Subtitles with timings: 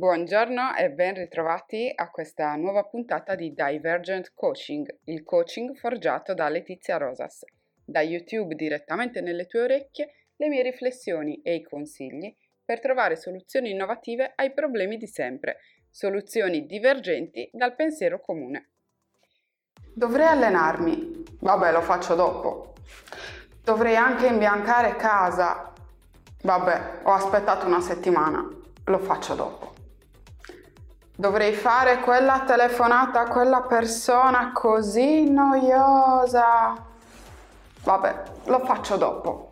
[0.00, 6.48] Buongiorno e ben ritrovati a questa nuova puntata di Divergent Coaching, il coaching forgiato da
[6.48, 7.44] Letizia Rosas.
[7.84, 13.72] Da YouTube direttamente nelle tue orecchie le mie riflessioni e i consigli per trovare soluzioni
[13.72, 15.58] innovative ai problemi di sempre,
[15.90, 18.70] soluzioni divergenti dal pensiero comune.
[19.92, 22.72] Dovrei allenarmi, vabbè lo faccio dopo.
[23.62, 25.74] Dovrei anche imbiancare casa,
[26.42, 28.48] vabbè ho aspettato una settimana,
[28.86, 29.79] lo faccio dopo.
[31.20, 36.74] Dovrei fare quella telefonata a quella persona così noiosa.
[37.84, 39.50] Vabbè, lo faccio dopo.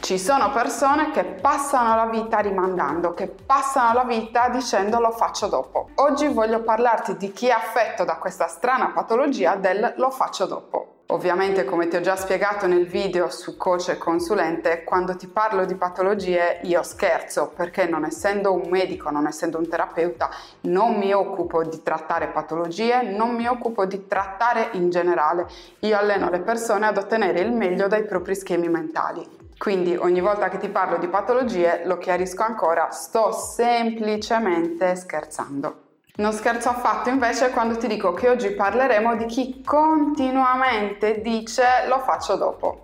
[0.00, 5.46] Ci sono persone che passano la vita rimandando, che passano la vita dicendo lo faccio
[5.46, 5.90] dopo.
[5.94, 10.91] Oggi voglio parlarti di chi è affetto da questa strana patologia del lo faccio dopo.
[11.12, 15.66] Ovviamente, come ti ho già spiegato nel video su coach e consulente, quando ti parlo
[15.66, 20.30] di patologie io scherzo perché non essendo un medico, non essendo un terapeuta,
[20.62, 25.46] non mi occupo di trattare patologie, non mi occupo di trattare in generale.
[25.80, 29.40] Io alleno le persone ad ottenere il meglio dai propri schemi mentali.
[29.58, 35.81] Quindi ogni volta che ti parlo di patologie, lo chiarisco ancora, sto semplicemente scherzando.
[36.14, 42.00] Non scherzo affatto invece quando ti dico che oggi parleremo di chi continuamente dice lo
[42.00, 42.81] faccio dopo.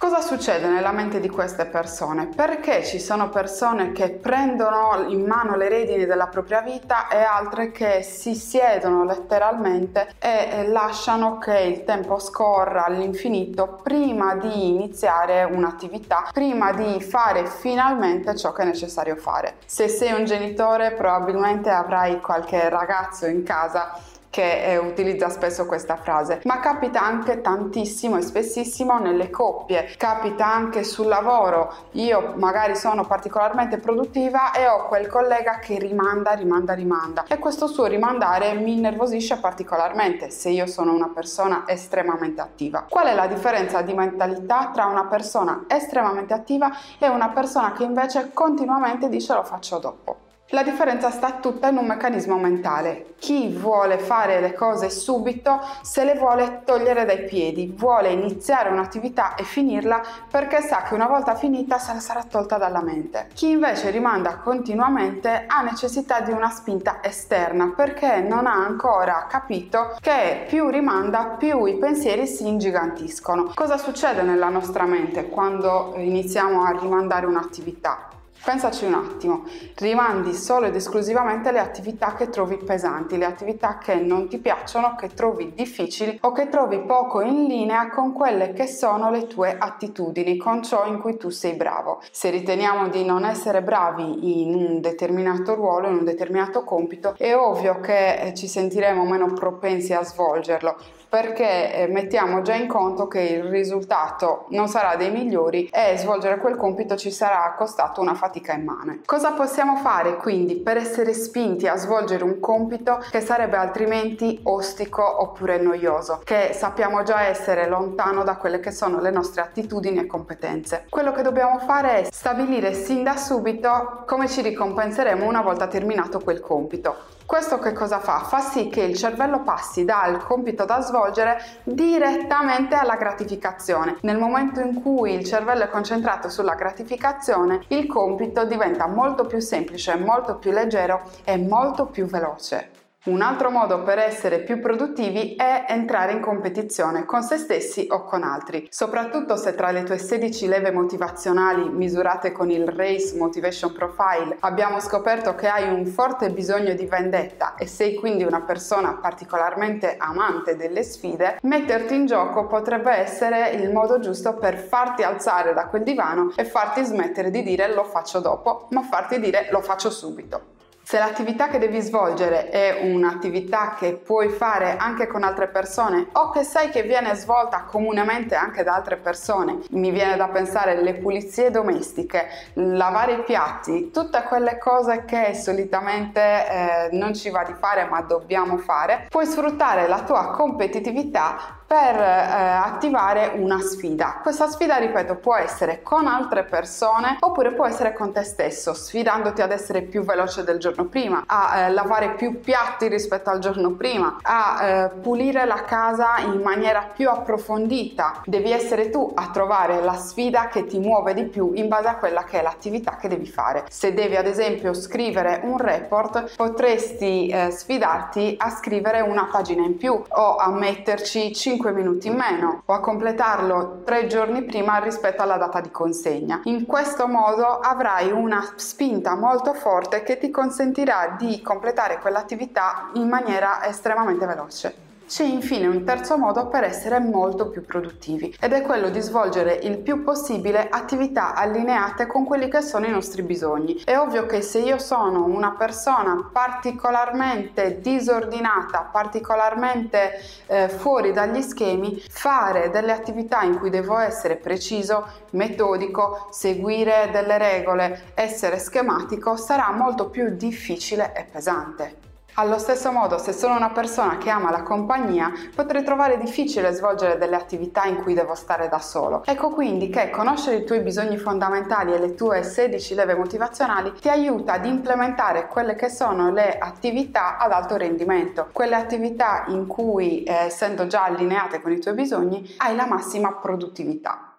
[0.00, 2.28] Cosa succede nella mente di queste persone?
[2.34, 7.70] Perché ci sono persone che prendono in mano le redini della propria vita e altre
[7.70, 16.30] che si siedono letteralmente e lasciano che il tempo scorra all'infinito prima di iniziare un'attività,
[16.32, 19.56] prima di fare finalmente ciò che è necessario fare.
[19.66, 23.98] Se sei un genitore probabilmente avrai qualche ragazzo in casa
[24.30, 30.46] che eh, utilizza spesso questa frase, ma capita anche tantissimo e spessissimo nelle coppie, capita
[30.46, 31.74] anche sul lavoro.
[31.92, 37.66] Io magari sono particolarmente produttiva e ho quel collega che rimanda, rimanda, rimanda e questo
[37.66, 42.86] suo rimandare mi innervosisce particolarmente se io sono una persona estremamente attiva.
[42.88, 47.82] Qual è la differenza di mentalità tra una persona estremamente attiva e una persona che
[47.82, 50.29] invece continuamente dice lo faccio dopo?
[50.52, 53.14] La differenza sta tutta in un meccanismo mentale.
[53.20, 59.36] Chi vuole fare le cose subito se le vuole togliere dai piedi, vuole iniziare un'attività
[59.36, 63.28] e finirla perché sa che una volta finita se la sarà tolta dalla mente.
[63.32, 69.96] Chi invece rimanda continuamente ha necessità di una spinta esterna perché non ha ancora capito
[70.00, 73.52] che più rimanda più i pensieri si ingigantiscono.
[73.54, 78.18] Cosa succede nella nostra mente quando iniziamo a rimandare un'attività?
[78.42, 79.44] Pensaci un attimo,
[79.76, 84.96] rimandi solo ed esclusivamente le attività che trovi pesanti, le attività che non ti piacciono,
[84.96, 89.56] che trovi difficili o che trovi poco in linea con quelle che sono le tue
[89.58, 92.00] attitudini, con ciò in cui tu sei bravo.
[92.10, 97.34] Se riteniamo di non essere bravi in un determinato ruolo, in un determinato compito, è
[97.34, 100.76] ovvio che eh, ci sentiremo meno propensi a svolgerlo
[101.10, 106.38] perché eh, mettiamo già in conto che il risultato non sarà dei migliori e svolgere
[106.38, 109.00] quel compito ci sarà costato una fatica immane.
[109.04, 115.22] Cosa possiamo fare quindi per essere spinti a svolgere un compito che sarebbe altrimenti ostico
[115.22, 120.06] oppure noioso, che sappiamo già essere lontano da quelle che sono le nostre attitudini e
[120.06, 120.86] competenze?
[120.88, 126.20] Quello che dobbiamo fare è stabilire sin da subito come ci ricompenseremo una volta terminato
[126.20, 127.18] quel compito.
[127.30, 128.24] Questo che cosa fa?
[128.24, 133.98] Fa sì che il cervello passi dal compito da svolgere direttamente alla gratificazione.
[134.00, 139.38] Nel momento in cui il cervello è concentrato sulla gratificazione, il compito diventa molto più
[139.38, 142.79] semplice, molto più leggero e molto più veloce.
[143.02, 148.04] Un altro modo per essere più produttivi è entrare in competizione con se stessi o
[148.04, 153.72] con altri, soprattutto se tra le tue 16 leve motivazionali misurate con il Race Motivation
[153.72, 158.92] Profile abbiamo scoperto che hai un forte bisogno di vendetta e sei quindi una persona
[158.92, 165.54] particolarmente amante delle sfide, metterti in gioco potrebbe essere il modo giusto per farti alzare
[165.54, 169.62] da quel divano e farti smettere di dire lo faccio dopo, ma farti dire lo
[169.62, 170.58] faccio subito.
[170.90, 176.30] Se l'attività che devi svolgere è un'attività che puoi fare anche con altre persone o
[176.30, 180.94] che sai che viene svolta comunemente anche da altre persone, mi viene da pensare le
[180.94, 187.54] pulizie domestiche, lavare i piatti, tutte quelle cose che solitamente eh, non ci va di
[187.56, 194.18] fare ma dobbiamo fare, puoi sfruttare la tua competitività per eh, attivare una sfida.
[194.20, 199.40] Questa sfida, ripeto, può essere con altre persone oppure può essere con te stesso, sfidandoti
[199.40, 203.70] ad essere più veloce del giorno prima, a eh, lavare più piatti rispetto al giorno
[203.74, 208.22] prima, a eh, pulire la casa in maniera più approfondita.
[208.24, 211.94] Devi essere tu a trovare la sfida che ti muove di più in base a
[211.94, 213.66] quella che è l'attività che devi fare.
[213.68, 219.76] Se devi ad esempio scrivere un report, potresti eh, sfidarti a scrivere una pagina in
[219.76, 225.22] più o a metterci 5 minuti in meno o a completarlo 3 giorni prima rispetto
[225.22, 226.40] alla data di consegna.
[226.44, 233.08] In questo modo avrai una spinta molto forte che ti consentirà di completare quell'attività in
[233.08, 234.89] maniera estremamente veloce.
[235.10, 239.54] C'è infine un terzo modo per essere molto più produttivi ed è quello di svolgere
[239.54, 243.82] il più possibile attività allineate con quelli che sono i nostri bisogni.
[243.84, 250.12] È ovvio che se io sono una persona particolarmente disordinata, particolarmente
[250.46, 257.36] eh, fuori dagli schemi, fare delle attività in cui devo essere preciso, metodico, seguire delle
[257.36, 262.09] regole, essere schematico sarà molto più difficile e pesante.
[262.34, 267.18] Allo stesso modo, se sono una persona che ama la compagnia, potrei trovare difficile svolgere
[267.18, 269.22] delle attività in cui devo stare da solo.
[269.24, 274.08] Ecco quindi che conoscere i tuoi bisogni fondamentali e le tue 16 leve motivazionali ti
[274.08, 280.22] aiuta ad implementare quelle che sono le attività ad alto rendimento, quelle attività in cui,
[280.22, 284.29] eh, essendo già allineate con i tuoi bisogni, hai la massima produttività.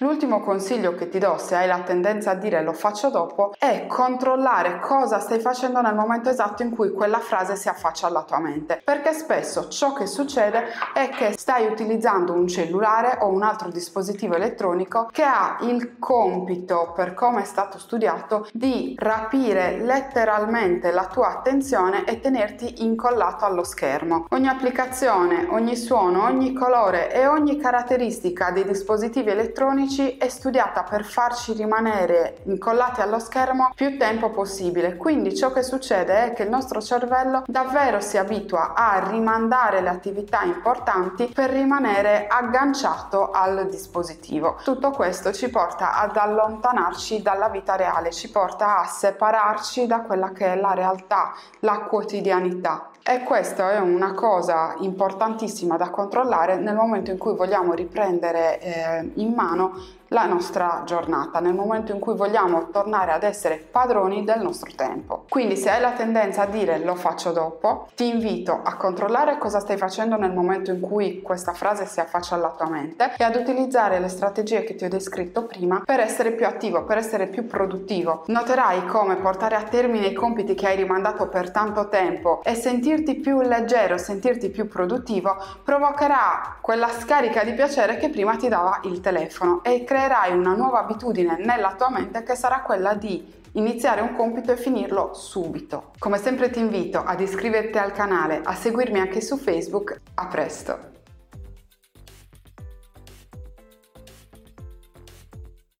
[0.00, 3.86] L'ultimo consiglio che ti do se hai la tendenza a dire lo faccio dopo è
[3.88, 8.38] controllare cosa stai facendo nel momento esatto in cui quella frase si affaccia alla tua
[8.38, 13.70] mente, perché spesso ciò che succede è che stai utilizzando un cellulare o un altro
[13.70, 21.06] dispositivo elettronico che ha il compito, per come è stato studiato, di rapire letteralmente la
[21.06, 24.26] tua attenzione e tenerti incollato allo schermo.
[24.30, 30.82] Ogni applicazione, ogni suono, ogni colore e ogni caratteristica dei dispositivi elettronici elettronici è studiata
[30.82, 34.96] per farci rimanere incollati allo schermo più tempo possibile.
[34.96, 39.88] Quindi ciò che succede è che il nostro cervello davvero si abitua a rimandare le
[39.88, 44.58] attività importanti per rimanere agganciato al dispositivo.
[44.62, 50.32] Tutto questo ci porta ad allontanarci dalla vita reale, ci porta a separarci da quella
[50.32, 52.87] che è la realtà, la quotidianità.
[53.10, 59.10] E questa è una cosa importantissima da controllare nel momento in cui vogliamo riprendere eh,
[59.14, 59.72] in mano
[60.08, 65.24] la nostra giornata, nel momento in cui vogliamo tornare ad essere padroni del nostro tempo.
[65.28, 69.60] Quindi se hai la tendenza a dire lo faccio dopo, ti invito a controllare cosa
[69.60, 73.36] stai facendo nel momento in cui questa frase si affaccia alla tua mente e ad
[73.36, 77.46] utilizzare le strategie che ti ho descritto prima per essere più attivo, per essere più
[77.46, 78.24] produttivo.
[78.26, 83.16] Noterai come portare a termine i compiti che hai rimandato per tanto tempo e sentirti
[83.16, 89.00] più leggero, sentirti più produttivo provocherà quella scarica di piacere che prima ti dava il
[89.00, 94.00] telefono e crea creerai una nuova abitudine nella tua mente che sarà quella di iniziare
[94.00, 95.90] un compito e finirlo subito.
[95.98, 100.00] Come sempre ti invito ad iscriverti al canale, a seguirmi anche su Facebook.
[100.14, 100.97] A presto!